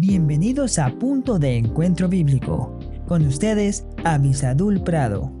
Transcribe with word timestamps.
Bienvenidos 0.00 0.78
a 0.78 0.96
Punto 0.96 1.40
de 1.40 1.56
Encuentro 1.56 2.08
Bíblico. 2.08 2.78
Con 3.08 3.26
ustedes, 3.26 3.84
Avisadul 4.04 4.84
Prado. 4.84 5.32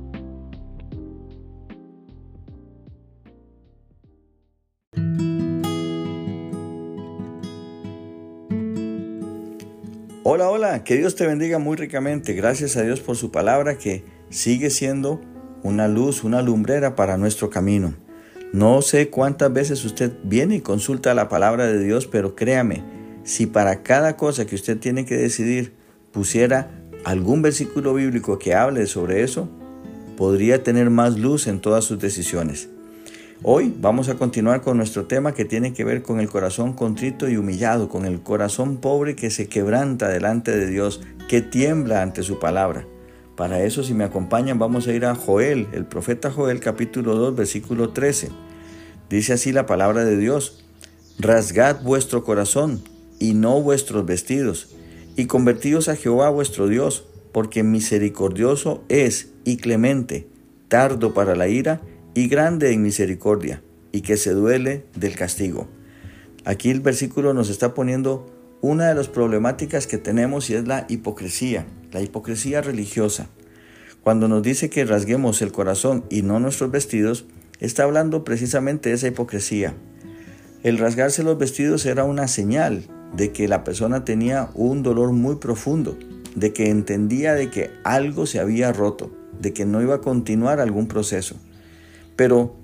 Hola, 10.24 10.50
hola, 10.50 10.82
que 10.82 10.96
Dios 10.96 11.14
te 11.14 11.28
bendiga 11.28 11.60
muy 11.60 11.76
ricamente. 11.76 12.32
Gracias 12.32 12.76
a 12.76 12.82
Dios 12.82 12.98
por 12.98 13.14
su 13.14 13.30
palabra 13.30 13.78
que 13.78 14.04
sigue 14.28 14.70
siendo 14.70 15.20
una 15.62 15.86
luz, 15.86 16.24
una 16.24 16.42
lumbrera 16.42 16.96
para 16.96 17.16
nuestro 17.16 17.48
camino. 17.48 17.94
No 18.52 18.82
sé 18.82 19.08
cuántas 19.08 19.52
veces 19.52 19.84
usted 19.84 20.14
viene 20.24 20.56
y 20.56 20.60
consulta 20.62 21.14
la 21.14 21.28
palabra 21.28 21.66
de 21.66 21.78
Dios, 21.78 22.08
pero 22.08 22.34
créame, 22.34 22.97
si 23.28 23.44
para 23.44 23.82
cada 23.82 24.16
cosa 24.16 24.46
que 24.46 24.54
usted 24.54 24.78
tiene 24.78 25.04
que 25.04 25.14
decidir 25.14 25.74
pusiera 26.12 26.70
algún 27.04 27.42
versículo 27.42 27.92
bíblico 27.92 28.38
que 28.38 28.54
hable 28.54 28.86
sobre 28.86 29.22
eso, 29.22 29.50
podría 30.16 30.62
tener 30.62 30.88
más 30.88 31.18
luz 31.18 31.46
en 31.46 31.60
todas 31.60 31.84
sus 31.84 31.98
decisiones. 31.98 32.70
Hoy 33.42 33.74
vamos 33.78 34.08
a 34.08 34.14
continuar 34.14 34.62
con 34.62 34.78
nuestro 34.78 35.04
tema 35.04 35.34
que 35.34 35.44
tiene 35.44 35.74
que 35.74 35.84
ver 35.84 36.02
con 36.02 36.20
el 36.20 36.30
corazón 36.30 36.72
contrito 36.72 37.28
y 37.28 37.36
humillado, 37.36 37.90
con 37.90 38.06
el 38.06 38.22
corazón 38.22 38.78
pobre 38.78 39.14
que 39.14 39.28
se 39.28 39.46
quebranta 39.46 40.08
delante 40.08 40.56
de 40.56 40.66
Dios, 40.66 41.02
que 41.28 41.42
tiembla 41.42 42.00
ante 42.00 42.22
su 42.22 42.38
palabra. 42.38 42.86
Para 43.36 43.62
eso, 43.62 43.82
si 43.82 43.92
me 43.92 44.04
acompañan, 44.04 44.58
vamos 44.58 44.88
a 44.88 44.94
ir 44.94 45.04
a 45.04 45.14
Joel, 45.14 45.68
el 45.72 45.84
profeta 45.84 46.30
Joel 46.30 46.60
capítulo 46.60 47.14
2, 47.14 47.36
versículo 47.36 47.90
13. 47.90 48.30
Dice 49.10 49.34
así 49.34 49.52
la 49.52 49.66
palabra 49.66 50.06
de 50.06 50.16
Dios, 50.16 50.64
rasgad 51.18 51.82
vuestro 51.82 52.24
corazón 52.24 52.82
y 53.18 53.34
no 53.34 53.60
vuestros 53.60 54.06
vestidos, 54.06 54.74
y 55.16 55.26
convertíos 55.26 55.88
a 55.88 55.96
Jehová 55.96 56.30
vuestro 56.30 56.68
Dios, 56.68 57.04
porque 57.32 57.62
misericordioso 57.62 58.84
es 58.88 59.30
y 59.44 59.56
clemente, 59.56 60.28
tardo 60.68 61.14
para 61.14 61.34
la 61.34 61.48
ira 61.48 61.80
y 62.14 62.28
grande 62.28 62.72
en 62.72 62.82
misericordia, 62.82 63.62
y 63.92 64.02
que 64.02 64.16
se 64.16 64.32
duele 64.32 64.84
del 64.94 65.16
castigo. 65.16 65.68
Aquí 66.44 66.70
el 66.70 66.80
versículo 66.80 67.34
nos 67.34 67.50
está 67.50 67.74
poniendo 67.74 68.26
una 68.60 68.88
de 68.88 68.94
las 68.94 69.08
problemáticas 69.08 69.86
que 69.86 69.98
tenemos 69.98 70.50
y 70.50 70.54
es 70.54 70.66
la 70.66 70.86
hipocresía, 70.88 71.66
la 71.92 72.00
hipocresía 72.00 72.60
religiosa. 72.60 73.28
Cuando 74.02 74.28
nos 74.28 74.42
dice 74.42 74.70
que 74.70 74.84
rasguemos 74.84 75.42
el 75.42 75.52
corazón 75.52 76.04
y 76.10 76.22
no 76.22 76.40
nuestros 76.40 76.70
vestidos, 76.70 77.26
está 77.60 77.84
hablando 77.84 78.24
precisamente 78.24 78.88
de 78.88 78.94
esa 78.94 79.08
hipocresía. 79.08 79.74
El 80.62 80.78
rasgarse 80.78 81.22
los 81.22 81.38
vestidos 81.38 81.86
era 81.86 82.04
una 82.04 82.26
señal 82.26 82.84
de 83.16 83.32
que 83.32 83.48
la 83.48 83.64
persona 83.64 84.04
tenía 84.04 84.50
un 84.54 84.82
dolor 84.82 85.12
muy 85.12 85.36
profundo, 85.36 85.96
de 86.34 86.52
que 86.52 86.70
entendía 86.70 87.34
de 87.34 87.50
que 87.50 87.70
algo 87.84 88.26
se 88.26 88.40
había 88.40 88.72
roto, 88.72 89.10
de 89.40 89.52
que 89.52 89.66
no 89.66 89.82
iba 89.82 89.96
a 89.96 90.00
continuar 90.00 90.60
algún 90.60 90.88
proceso. 90.88 91.36
Pero 92.16 92.56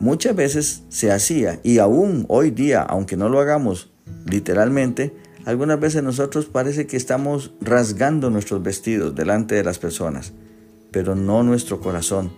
muchas 0.00 0.34
veces 0.34 0.82
se 0.88 1.12
hacía 1.12 1.60
y 1.62 1.78
aún 1.78 2.24
hoy 2.28 2.50
día, 2.50 2.82
aunque 2.82 3.16
no 3.16 3.28
lo 3.28 3.40
hagamos 3.40 3.90
literalmente, 4.26 5.14
algunas 5.44 5.78
veces 5.78 6.02
nosotros 6.02 6.46
parece 6.46 6.86
que 6.86 6.96
estamos 6.96 7.52
rasgando 7.60 8.30
nuestros 8.30 8.62
vestidos 8.62 9.14
delante 9.14 9.54
de 9.54 9.64
las 9.64 9.78
personas, 9.78 10.32
pero 10.90 11.14
no 11.14 11.42
nuestro 11.42 11.80
corazón. 11.80 12.32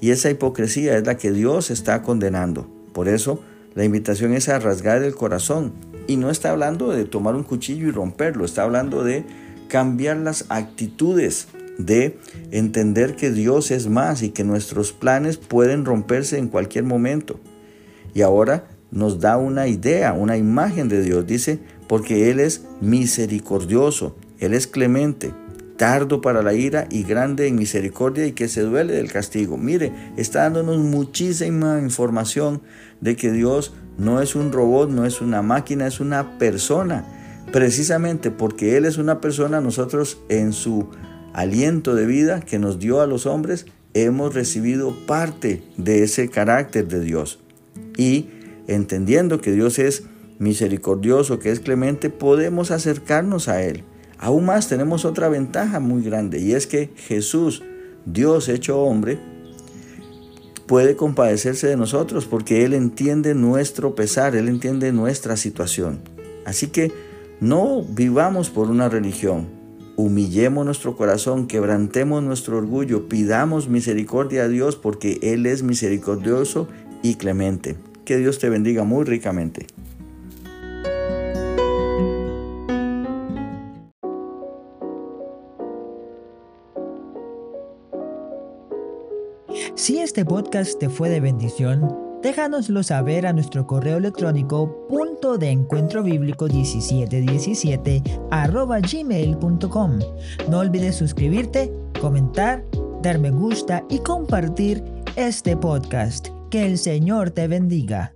Y 0.00 0.10
esa 0.10 0.30
hipocresía 0.30 0.96
es 0.96 1.06
la 1.06 1.16
que 1.16 1.32
Dios 1.32 1.70
está 1.70 2.02
condenando. 2.02 2.70
Por 2.92 3.08
eso, 3.08 3.42
la 3.74 3.84
invitación 3.84 4.34
es 4.34 4.48
a 4.48 4.60
rasgar 4.60 5.02
el 5.02 5.14
corazón, 5.14 5.72
y 6.06 6.16
no 6.16 6.30
está 6.30 6.50
hablando 6.50 6.90
de 6.90 7.04
tomar 7.04 7.34
un 7.34 7.44
cuchillo 7.44 7.88
y 7.88 7.90
romperlo, 7.90 8.44
está 8.44 8.62
hablando 8.62 9.04
de 9.04 9.24
cambiar 9.68 10.18
las 10.18 10.46
actitudes, 10.48 11.48
de 11.78 12.18
entender 12.50 13.16
que 13.16 13.30
Dios 13.30 13.70
es 13.70 13.88
más 13.88 14.22
y 14.22 14.30
que 14.30 14.44
nuestros 14.44 14.92
planes 14.92 15.38
pueden 15.38 15.84
romperse 15.84 16.38
en 16.38 16.48
cualquier 16.48 16.84
momento. 16.84 17.40
Y 18.14 18.22
ahora 18.22 18.68
nos 18.90 19.18
da 19.18 19.36
una 19.36 19.66
idea, 19.66 20.12
una 20.12 20.36
imagen 20.36 20.88
de 20.88 21.02
Dios. 21.02 21.26
Dice, 21.26 21.58
porque 21.88 22.30
Él 22.30 22.38
es 22.38 22.64
misericordioso, 22.80 24.16
Él 24.38 24.54
es 24.54 24.68
clemente, 24.68 25.32
tardo 25.76 26.20
para 26.20 26.42
la 26.42 26.54
ira 26.54 26.86
y 26.90 27.02
grande 27.02 27.48
en 27.48 27.56
misericordia 27.56 28.26
y 28.26 28.32
que 28.32 28.48
se 28.48 28.62
duele 28.62 28.94
del 28.94 29.10
castigo. 29.10 29.56
Mire, 29.56 29.92
está 30.16 30.42
dándonos 30.42 30.78
muchísima 30.78 31.80
información 31.80 32.62
de 33.00 33.16
que 33.16 33.32
Dios 33.32 33.74
no 33.98 34.20
es 34.20 34.34
un 34.34 34.52
robot, 34.52 34.90
no 34.90 35.04
es 35.04 35.20
una 35.20 35.42
máquina, 35.42 35.86
es 35.86 36.00
una 36.00 36.38
persona. 36.38 37.04
Precisamente 37.52 38.30
porque 38.30 38.76
Él 38.76 38.84
es 38.84 38.98
una 38.98 39.20
persona, 39.20 39.60
nosotros 39.60 40.18
en 40.28 40.52
su 40.52 40.88
aliento 41.32 41.94
de 41.94 42.06
vida 42.06 42.40
que 42.40 42.58
nos 42.58 42.78
dio 42.78 43.00
a 43.00 43.06
los 43.06 43.26
hombres, 43.26 43.66
hemos 43.92 44.34
recibido 44.34 44.94
parte 45.06 45.62
de 45.76 46.02
ese 46.02 46.28
carácter 46.28 46.88
de 46.88 47.00
Dios. 47.00 47.38
Y 47.96 48.30
entendiendo 48.66 49.40
que 49.40 49.52
Dios 49.52 49.78
es 49.78 50.04
misericordioso, 50.38 51.38
que 51.38 51.50
es 51.50 51.60
clemente, 51.60 52.10
podemos 52.10 52.70
acercarnos 52.70 53.48
a 53.48 53.62
Él. 53.62 53.84
Aún 54.18 54.46
más 54.46 54.68
tenemos 54.68 55.04
otra 55.04 55.28
ventaja 55.28 55.80
muy 55.80 56.02
grande 56.02 56.40
y 56.40 56.52
es 56.52 56.66
que 56.66 56.90
Jesús, 56.96 57.62
Dios 58.06 58.48
hecho 58.48 58.80
hombre, 58.80 59.18
puede 60.66 60.96
compadecerse 60.96 61.66
de 61.66 61.76
nosotros 61.76 62.26
porque 62.26 62.64
Él 62.64 62.74
entiende 62.74 63.34
nuestro 63.34 63.94
pesar, 63.94 64.34
Él 64.36 64.48
entiende 64.48 64.92
nuestra 64.92 65.36
situación. 65.36 66.00
Así 66.44 66.68
que 66.68 66.92
no 67.40 67.82
vivamos 67.82 68.50
por 68.50 68.70
una 68.70 68.88
religión, 68.88 69.48
humillemos 69.96 70.64
nuestro 70.64 70.96
corazón, 70.96 71.46
quebrantemos 71.46 72.22
nuestro 72.22 72.58
orgullo, 72.58 73.08
pidamos 73.08 73.68
misericordia 73.68 74.44
a 74.44 74.48
Dios 74.48 74.76
porque 74.76 75.18
Él 75.22 75.46
es 75.46 75.62
misericordioso 75.62 76.68
y 77.02 77.16
clemente. 77.16 77.76
Que 78.04 78.18
Dios 78.18 78.38
te 78.38 78.48
bendiga 78.48 78.84
muy 78.84 79.04
ricamente. 79.04 79.66
Si 89.74 89.98
este 89.98 90.24
podcast 90.24 90.78
te 90.78 90.88
fue 90.88 91.08
de 91.08 91.20
bendición, 91.20 91.88
déjanoslo 92.22 92.82
saber 92.82 93.26
a 93.26 93.32
nuestro 93.32 93.66
correo 93.66 93.98
electrónico 93.98 94.86
punto 94.88 95.38
de 95.38 95.50
encuentro 95.50 96.02
bíblico 96.02 96.46
1717 96.46 98.02
arroba 98.30 98.80
gmail.com. 98.80 99.98
No 100.48 100.58
olvides 100.58 100.96
suscribirte, 100.96 101.72
comentar, 102.00 102.64
dar 103.02 103.18
me 103.18 103.30
gusta 103.30 103.84
y 103.88 103.98
compartir 103.98 104.82
este 105.16 105.56
podcast. 105.56 106.28
Que 106.50 106.66
el 106.66 106.78
Señor 106.78 107.30
te 107.30 107.48
bendiga. 107.48 108.14